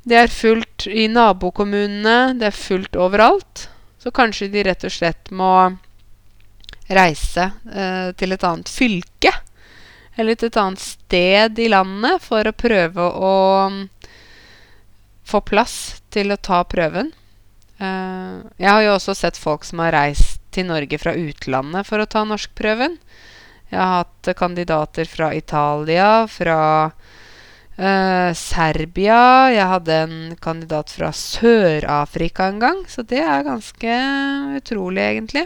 [0.07, 2.37] Det er fullt i nabokommunene.
[2.39, 3.67] Det er fullt overalt.
[3.99, 5.51] Så kanskje de rett og slett må
[6.87, 9.33] reise eh, til et annet fylke
[10.17, 13.37] eller til et annet sted i landet for å prøve å
[13.71, 13.81] mm,
[15.27, 15.77] få plass
[16.13, 17.11] til å ta prøven.
[17.77, 22.01] Uh, jeg har jo også sett folk som har reist til Norge fra utlandet for
[22.01, 22.97] å ta norskprøven.
[23.69, 29.19] Jeg har hatt kandidater fra Italia, fra uh, Serbia
[29.51, 33.99] Jeg hadde en kandidat fra Sør-Afrika en gang, så det er ganske
[34.57, 35.45] utrolig, egentlig.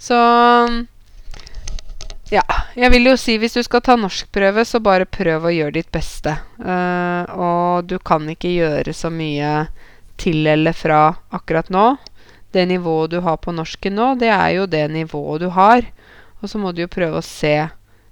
[0.00, 0.80] Så mm,
[2.34, 2.42] ja,
[2.74, 5.90] jeg vil jo si hvis du skal ta norskprøve, så bare prøv å gjøre ditt
[5.94, 6.34] beste.
[6.58, 9.68] Uh, og du kan ikke gjøre så mye
[10.20, 11.94] til eller fra akkurat nå.
[12.54, 15.86] Det nivået du har på norsken nå, det er jo det nivået du har.
[16.42, 17.54] Og så må du jo prøve å se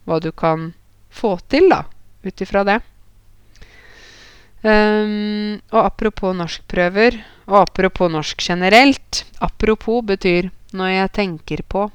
[0.06, 0.72] hva du kan
[1.12, 1.84] få til, da,
[2.24, 2.80] ut ifra det.
[4.62, 7.18] Um, og apropos norskprøver,
[7.50, 11.88] og apropos norsk generelt Apropos betyr når jeg tenker på.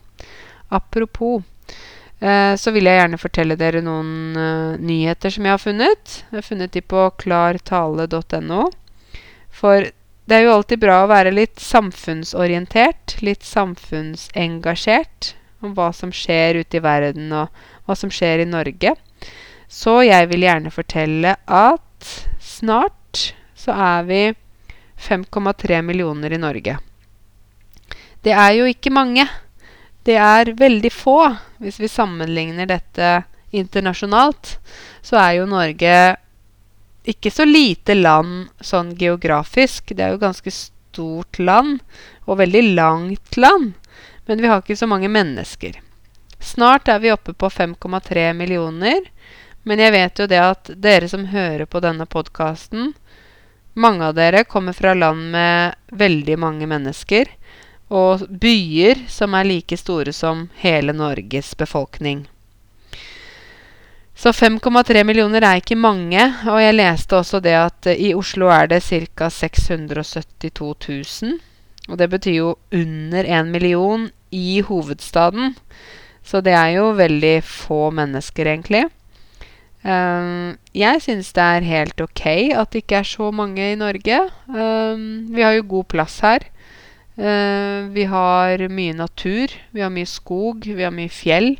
[0.67, 1.45] Apropos.
[2.19, 6.15] Eh, så vil jeg gjerne fortelle dere noen uh, nyheter som jeg har funnet.
[6.31, 8.63] Jeg har funnet de på klartale.no.
[9.53, 9.89] For
[10.27, 16.59] det er jo alltid bra å være litt samfunnsorientert, litt samfunnsengasjert om hva som skjer
[16.61, 17.47] ute i verden, og
[17.85, 18.95] hva som skjer i Norge.
[19.69, 22.11] Så jeg vil gjerne fortelle at
[22.43, 24.21] snart så er vi
[25.07, 26.77] 5,3 millioner i Norge.
[28.25, 29.25] Det er jo ikke mange.
[30.07, 31.19] Det er veldig få.
[31.59, 34.53] Hvis vi sammenligner dette internasjonalt,
[35.03, 35.95] så er jo Norge
[37.07, 39.91] ikke så lite land sånn geografisk.
[39.91, 41.81] Det er jo ganske stort land,
[42.23, 43.73] og veldig langt land.
[44.27, 45.75] Men vi har ikke så mange mennesker.
[46.39, 49.09] Snart er vi oppe på 5,3 millioner.
[49.67, 52.93] Men jeg vet jo det at dere som hører på denne podkasten,
[53.75, 57.27] mange av dere kommer fra land med veldig mange mennesker
[57.87, 62.25] og byer som er like store som hele Norges befolkning.
[64.17, 68.65] Så 5,3 millioner er ikke mange, og jeg leste også det at i Oslo er
[68.71, 69.29] det ca.
[69.29, 71.35] 672 000.
[71.87, 75.55] Og det betyr jo under en million i hovedstaden.
[76.25, 78.87] Så det er jo veldig få mennesker, egentlig.
[79.85, 82.25] Um, jeg syns det er helt ok
[82.57, 84.19] at det ikke er så mange i Norge.
[84.49, 86.49] Um, vi har jo god plass her.
[87.17, 89.53] Uh, vi har mye natur.
[89.73, 90.67] Vi har mye skog.
[90.69, 91.55] Vi har mye fjell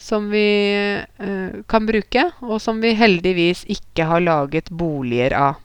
[0.00, 0.48] som vi
[1.20, 5.60] uh, kan bruke, og som vi heldigvis ikke har laget boliger av.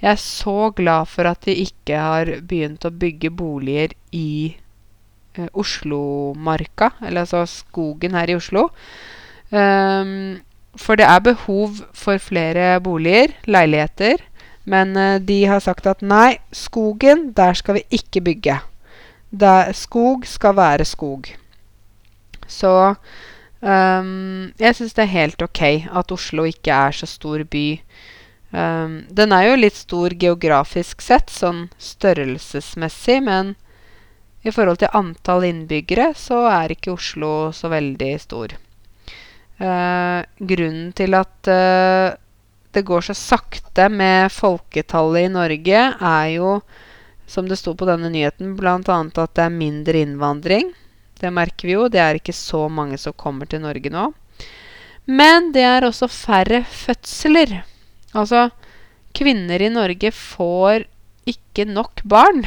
[0.00, 4.54] Jeg er så glad for at de ikke har begynt å bygge boliger i
[5.34, 8.68] eh, Oslomarka, eller altså skogen her i Oslo.
[9.50, 10.42] Um,
[10.76, 14.22] for det er behov for flere boliger, leiligheter.
[14.68, 18.60] Men uh, de har sagt at nei, skogen, der skal vi ikke bygge.
[19.34, 21.26] Der, skog skal være skog.
[22.46, 22.94] Så
[23.60, 27.66] um, jeg syns det er helt ok at Oslo ikke er så stor by.
[28.54, 33.56] Um, den er jo litt stor geografisk sett, sånn størrelsesmessig, men
[34.44, 38.54] i forhold til antall innbyggere så er ikke Oslo så veldig stor.
[39.58, 42.14] Uh, grunnen til at uh,
[42.74, 46.58] det går så sakte med folketallet i Norge, er jo,
[47.26, 48.78] som det sto på denne nyheten, bl.a.
[48.78, 50.72] at det er mindre innvandring.
[51.20, 51.88] Det merker vi jo.
[51.88, 54.10] Det er ikke så mange som kommer til Norge nå.
[55.04, 57.62] Men det er også færre fødsler.
[58.16, 58.48] Altså,
[59.16, 60.86] kvinner i Norge får
[61.28, 62.44] ikke nok barn.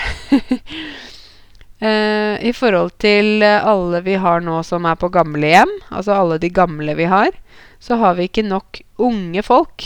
[1.81, 6.49] uh, I forhold til alle vi har nå som er på gamlehjem, altså alle de
[6.53, 7.31] gamle vi har,
[7.79, 9.85] så har vi ikke nok unge folk.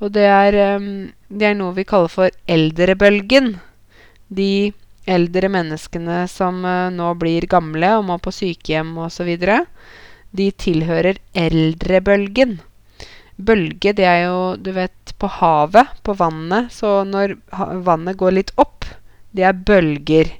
[0.00, 3.56] Og det er, um, det er noe vi kaller for eldrebølgen.
[4.28, 4.72] De
[5.08, 9.30] eldre menneskene som uh, nå blir gamle og må på sykehjem osv.,
[10.38, 12.58] de tilhører eldrebølgen.
[13.38, 16.68] Bølge, det er jo, du vet, på havet, på vannet.
[16.74, 17.38] Så når
[17.86, 18.84] vannet går litt opp,
[19.32, 20.34] det er bølger.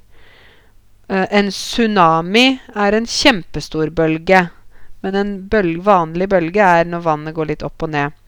[1.09, 4.45] Uh, en tsunami er en kjempestor bølge.
[5.01, 8.18] Men en bølge, vanlig bølge er når vannet går litt opp og ned.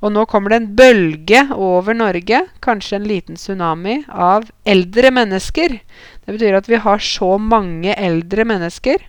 [0.00, 5.76] Og nå kommer det en bølge over Norge, kanskje en liten tsunami, av eldre mennesker.
[6.24, 9.04] Det betyr at vi har så mange eldre mennesker,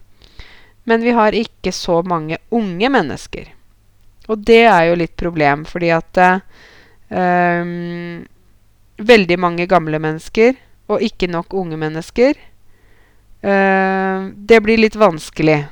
[0.83, 3.47] men vi har ikke så mange unge mennesker.
[4.27, 6.21] Og det er jo litt problem, fordi at
[7.09, 8.21] um,
[9.01, 10.59] Veldig mange gamle mennesker
[10.91, 12.35] og ikke nok unge mennesker.
[13.41, 15.63] Uh, det blir litt vanskelig.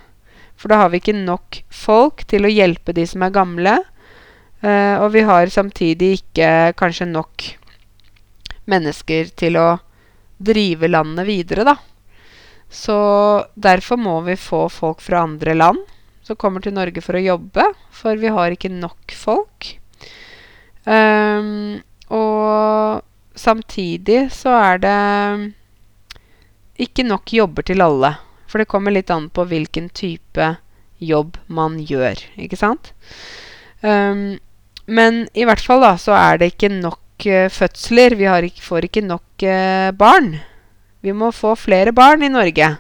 [0.58, 3.76] For da har vi ikke nok folk til å hjelpe de som er gamle.
[4.60, 7.46] Uh, og vi har samtidig ikke kanskje nok
[8.70, 9.70] mennesker til å
[10.40, 11.78] drive landet videre, da.
[12.70, 12.98] Så
[13.56, 15.80] derfor må vi få folk fra andre land
[16.22, 19.72] som kommer til Norge for å jobbe, for vi har ikke nok folk.
[20.86, 21.80] Um,
[22.14, 23.02] og
[23.38, 24.98] samtidig så er det
[26.86, 28.14] ikke nok jobber til alle.
[28.50, 30.54] For det kommer litt an på hvilken type
[31.00, 32.94] jobb man gjør, ikke sant?
[33.82, 34.38] Um,
[34.90, 38.18] men i hvert fall da, så er det ikke nok uh, fødsler.
[38.20, 40.34] Vi ikke, får ikke nok uh, barn.
[41.06, 42.74] Vi må få flere barn i Norge.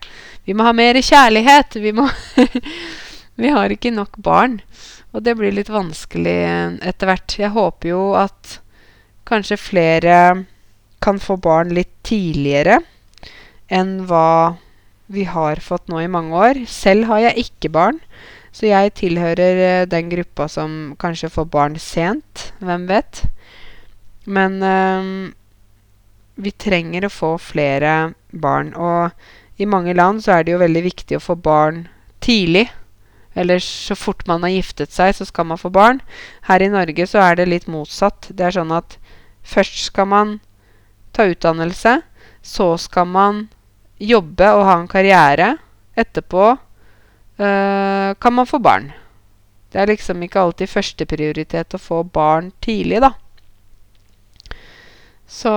[0.45, 1.80] Vi må ha mer kjærlighet.
[1.80, 2.10] Vi må
[3.39, 4.60] Vi har ikke nok barn.
[5.15, 6.39] Og det blir litt vanskelig
[6.86, 7.38] etter hvert.
[7.39, 8.60] Jeg håper jo at
[9.30, 10.17] kanskje flere
[11.02, 12.82] kan få barn litt tidligere
[13.72, 14.58] enn hva
[15.10, 16.62] vi har fått nå i mange år.
[16.69, 18.02] Selv har jeg ikke barn,
[18.51, 22.49] så jeg tilhører eh, den gruppa som kanskje får barn sent.
[22.63, 23.23] Hvem vet?
[24.25, 25.12] Men øh,
[26.39, 28.73] vi trenger å få flere barn.
[28.75, 31.88] Og i mange land så er det jo veldig viktig å få barn
[32.23, 32.67] tidlig.
[33.39, 36.01] Eller så fort man har giftet seg, så skal man få barn.
[36.49, 38.31] Her i Norge så er det litt motsatt.
[38.33, 38.97] Det er sånn at
[39.45, 40.39] først skal man
[41.15, 41.99] ta utdannelse.
[42.41, 43.47] Så skal man
[43.99, 45.53] jobbe og ha en karriere.
[45.99, 46.55] Etterpå
[47.39, 48.89] kan man få barn.
[49.71, 53.13] Det er liksom ikke alltid førsteprioritet å få barn tidlig, da.
[55.29, 55.53] Så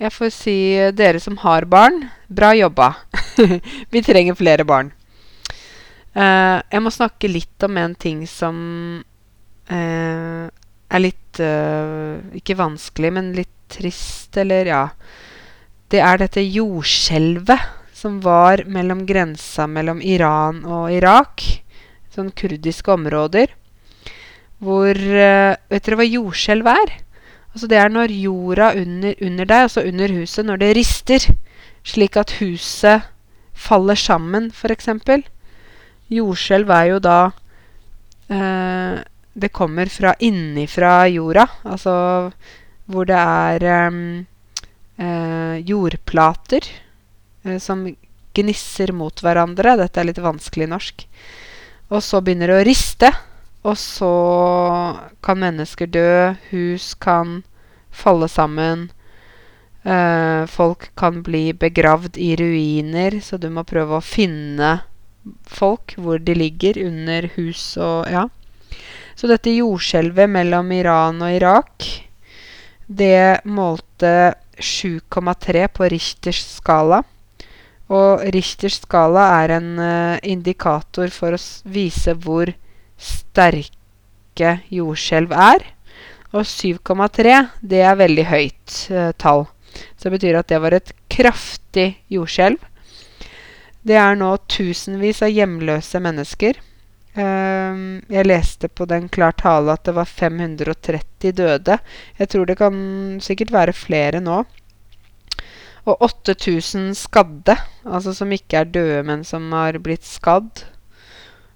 [0.00, 0.56] jeg får si
[0.96, 2.94] dere som har barn, bra jobba.
[3.92, 4.90] Vi trenger flere barn.
[6.14, 8.56] Uh, jeg må snakke litt om en ting som
[9.66, 14.84] uh, er litt uh, Ikke vanskelig, men litt trist, eller ja.
[15.90, 21.40] Det er dette jordskjelvet som var mellom grensa mellom Iran og Irak.
[22.12, 23.54] Sånn kurdiske områder.
[24.60, 26.92] hvor uh, Vet dere hva jordskjelv er?
[27.54, 31.26] Altså Det er når jorda under, under deg, altså under huset, når det rister,
[31.84, 33.08] slik at huset
[33.54, 34.90] faller sammen, f.eks.
[36.12, 39.00] Jordskjelv er jo da uh,
[39.32, 41.96] Det kommer fra innifra jorda, altså
[42.84, 44.26] hvor det er um,
[45.00, 46.68] uh, jordplater
[47.60, 47.86] som
[48.34, 49.76] gnisser mot hverandre.
[49.78, 51.06] Dette er litt vanskelig norsk.
[51.92, 53.10] Og så begynner det å riste.
[53.64, 54.14] Og så
[55.24, 57.42] kan mennesker dø, hus kan
[57.94, 58.90] falle sammen.
[59.84, 64.78] Uh, folk kan bli begravd i ruiner, så du må prøve å finne
[65.48, 68.28] folk hvor de ligger under hus og Ja.
[69.14, 71.84] Så dette jordskjelvet mellom Iran og Irak,
[72.90, 77.04] det målte 7,3 på Richters skala.
[77.94, 81.40] Og Richters skala er en uh, indikator for å
[81.70, 82.50] vise hvor
[83.00, 85.66] sterke jordskjelv er.
[86.34, 89.44] Og 7,3 det er veldig høyt eh, tall.
[89.94, 92.58] Så det betyr at det var et kraftig jordskjelv.
[93.86, 96.58] Det er nå tusenvis av hjemløse mennesker.
[97.14, 101.78] Uh, jeg leste på den klar tale at det var 530 døde.
[102.18, 102.74] Jeg tror det kan
[103.22, 104.42] sikkert være flere nå.
[105.84, 110.64] Og 8000 skadde, altså som ikke er døde, men som har blitt skadd.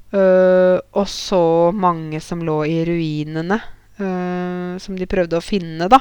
[0.08, 3.58] Uh, og så mange som lå i ruinene,
[4.00, 6.00] uh, som de prøvde å finne, da.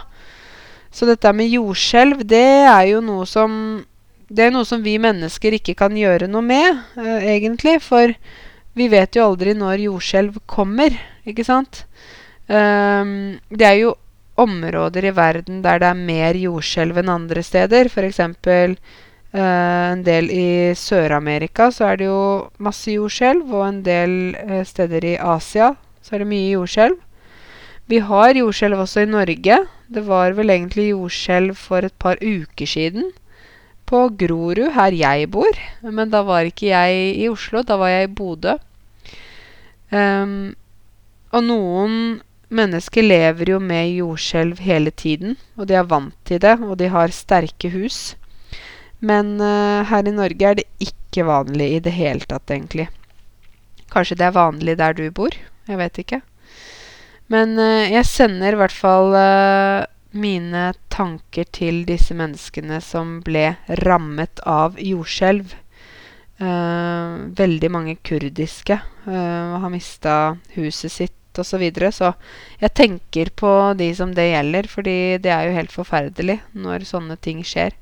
[0.91, 3.83] Så dette med jordskjelv, det er jo noe som
[4.27, 7.77] Det er noe som vi mennesker ikke kan gjøre noe med, uh, egentlig.
[7.79, 8.11] For
[8.75, 10.95] vi vet jo aldri når jordskjelv kommer,
[11.27, 11.85] ikke sant?
[12.47, 13.89] det er jo
[14.37, 17.89] områder i verden der det er mer jordskjelv enn andre steder.
[17.89, 18.21] F.eks.
[19.37, 22.21] Uh, en del i Sør-Amerika så er det jo
[22.63, 26.99] masse jordskjelv, og en del uh, steder i Asia så er det mye jordskjelv.
[27.87, 29.57] Vi har jordskjelv også i Norge.
[29.87, 33.11] Det var vel egentlig jordskjelv for et par uker siden.
[33.87, 35.59] På Grorud, her jeg bor.
[35.81, 38.57] Men da var ikke jeg i Oslo, da var jeg i Bodø.
[39.91, 40.51] Um,
[41.31, 41.93] og noen
[42.49, 46.89] mennesker lever jo med jordskjelv hele tiden, og de er vant til det, og de
[46.91, 48.15] har sterke hus.
[48.99, 52.87] Men uh, her i Norge er det ikke vanlig i det hele tatt, egentlig.
[53.93, 55.35] Kanskje det er vanlig der du bor.
[55.67, 56.21] Jeg vet ikke.
[57.31, 59.85] Men uh, jeg sender i hvert fall uh,
[60.17, 63.51] mine tanker til disse menneskene som ble
[63.83, 65.55] rammet av jordskjelv.
[67.37, 71.49] veldig mange kurdiske har mista huset sitt osv.
[71.49, 71.91] Så, videre.
[71.91, 72.13] så
[72.59, 77.17] jeg tenker på de som det gjelder, fordi det er jo helt forferdelig når sånne
[77.21, 77.75] ting skjer.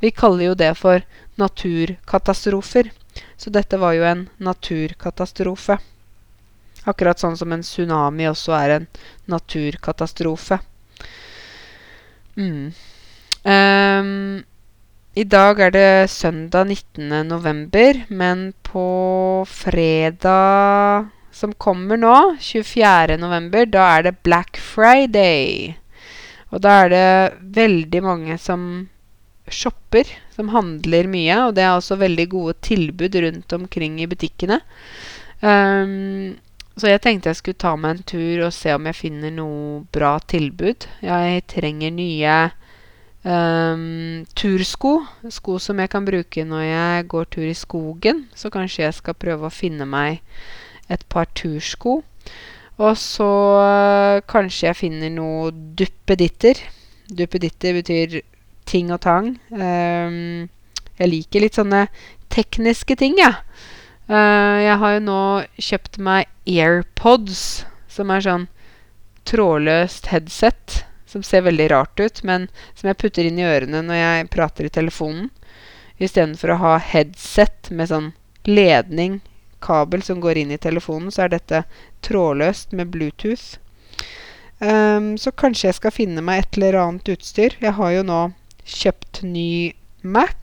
[0.00, 1.02] Vi kaller jo det for
[1.38, 2.92] naturkatastrofer.
[3.36, 5.78] Så dette var jo en naturkatastrofe.
[6.88, 8.86] Akkurat sånn som en tsunami også er en
[9.30, 10.60] naturkatastrofe.
[12.38, 12.70] Mm.
[13.42, 14.44] Um,
[15.18, 17.26] I dag er det søndag 19.
[17.26, 23.16] november, men på fredag som kommer nå, 24.
[23.22, 25.76] november, da er det Black Friday.
[26.50, 27.08] Og da er det
[27.58, 28.88] veldig mange som
[29.48, 34.60] shopper som handler mye, og det er også veldig gode tilbud rundt omkring i butikkene.
[35.40, 36.36] Um,
[36.78, 39.82] så jeg tenkte jeg skulle ta meg en tur og se om jeg finner noe
[39.94, 40.86] bra tilbud.
[41.02, 42.36] Jeg trenger nye
[43.26, 44.94] um, tursko.
[45.34, 48.26] Sko som jeg kan bruke når jeg går tur i skogen.
[48.34, 50.22] Så kanskje jeg skal prøve å finne meg
[50.92, 52.00] et par tursko.
[52.78, 56.60] Og så uh, kanskje jeg finner noe duppeditter.
[57.10, 58.20] Duppeditter betyr
[58.68, 59.32] ting og tang.
[59.50, 60.46] Um,
[60.98, 61.86] jeg liker litt sånne
[62.32, 63.34] tekniske ting, jeg.
[63.34, 63.44] Ja.
[64.08, 65.22] Uh, jeg har jo nå
[65.60, 67.42] kjøpt meg AirPods,
[67.92, 68.46] som er sånn
[69.28, 70.84] trådløst headset.
[71.08, 74.68] Som ser veldig rart ut, men som jeg putter inn i ørene når jeg prater
[74.68, 75.30] i telefonen.
[75.98, 78.10] Istedenfor å ha headset med sånn
[78.44, 79.18] ledning,
[79.64, 81.62] kabel som går inn i telefonen, så er dette
[82.06, 83.58] trådløst med Bluetooth.
[84.58, 87.54] Um, så kanskje jeg skal finne meg et eller annet utstyr.
[87.62, 88.22] Jeg har jo nå
[88.66, 90.34] kjøpt ny Mac.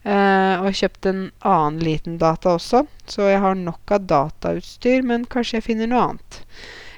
[0.00, 2.86] Uh, og kjøpt en annen liten data også.
[3.10, 6.38] Så jeg har nok av datautstyr, men kanskje jeg finner noe annet.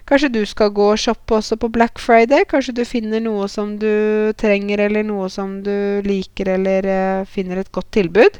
[0.06, 2.44] Kanskje du skal gå og shoppe også på Black Friday?
[2.50, 7.62] Kanskje du finner noe som du trenger, eller noe som du liker, eller uh, finner
[7.62, 8.38] et godt tilbud?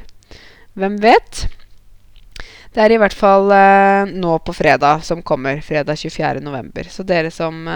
[0.79, 1.45] Hvem vet?
[2.73, 5.61] Det er i hvert fall eh, nå på fredag som kommer.
[5.61, 6.89] Fredag 24.11.
[6.89, 7.67] Så dere som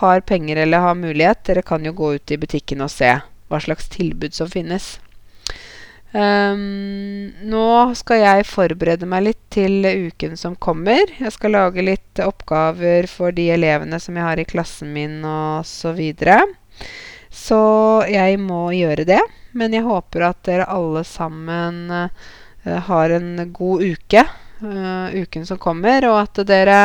[0.00, 3.16] har penger eller har mulighet, dere kan jo gå ut i butikken og se
[3.50, 4.96] hva slags tilbud som finnes.
[6.16, 7.66] Um, nå
[7.98, 11.02] skal jeg forberede meg litt til uken som kommer.
[11.18, 15.66] Jeg skal lage litt oppgaver for de elevene som jeg har i klassen min og
[15.68, 16.40] så videre.
[17.28, 17.60] Så
[18.08, 19.20] jeg må gjøre det.
[19.56, 22.32] Men jeg håper at dere alle sammen uh,
[22.66, 24.24] har en god uke
[24.62, 26.80] uh, uken som kommer, og at dere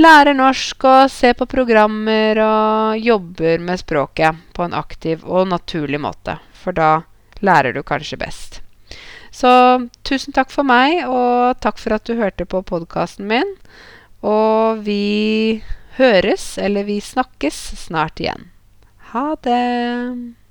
[0.00, 6.00] lærer norsk og ser på programmer og jobber med språket på en aktiv og naturlig
[6.02, 6.38] måte.
[6.52, 7.04] For da
[7.44, 8.60] lærer du kanskje best.
[9.34, 9.50] Så
[10.06, 13.56] tusen takk for meg, og takk for at du hørte på podkasten min.
[14.22, 15.62] Og vi
[15.98, 18.48] høres, eller vi snakkes, snart igjen.
[19.10, 20.43] Ha det.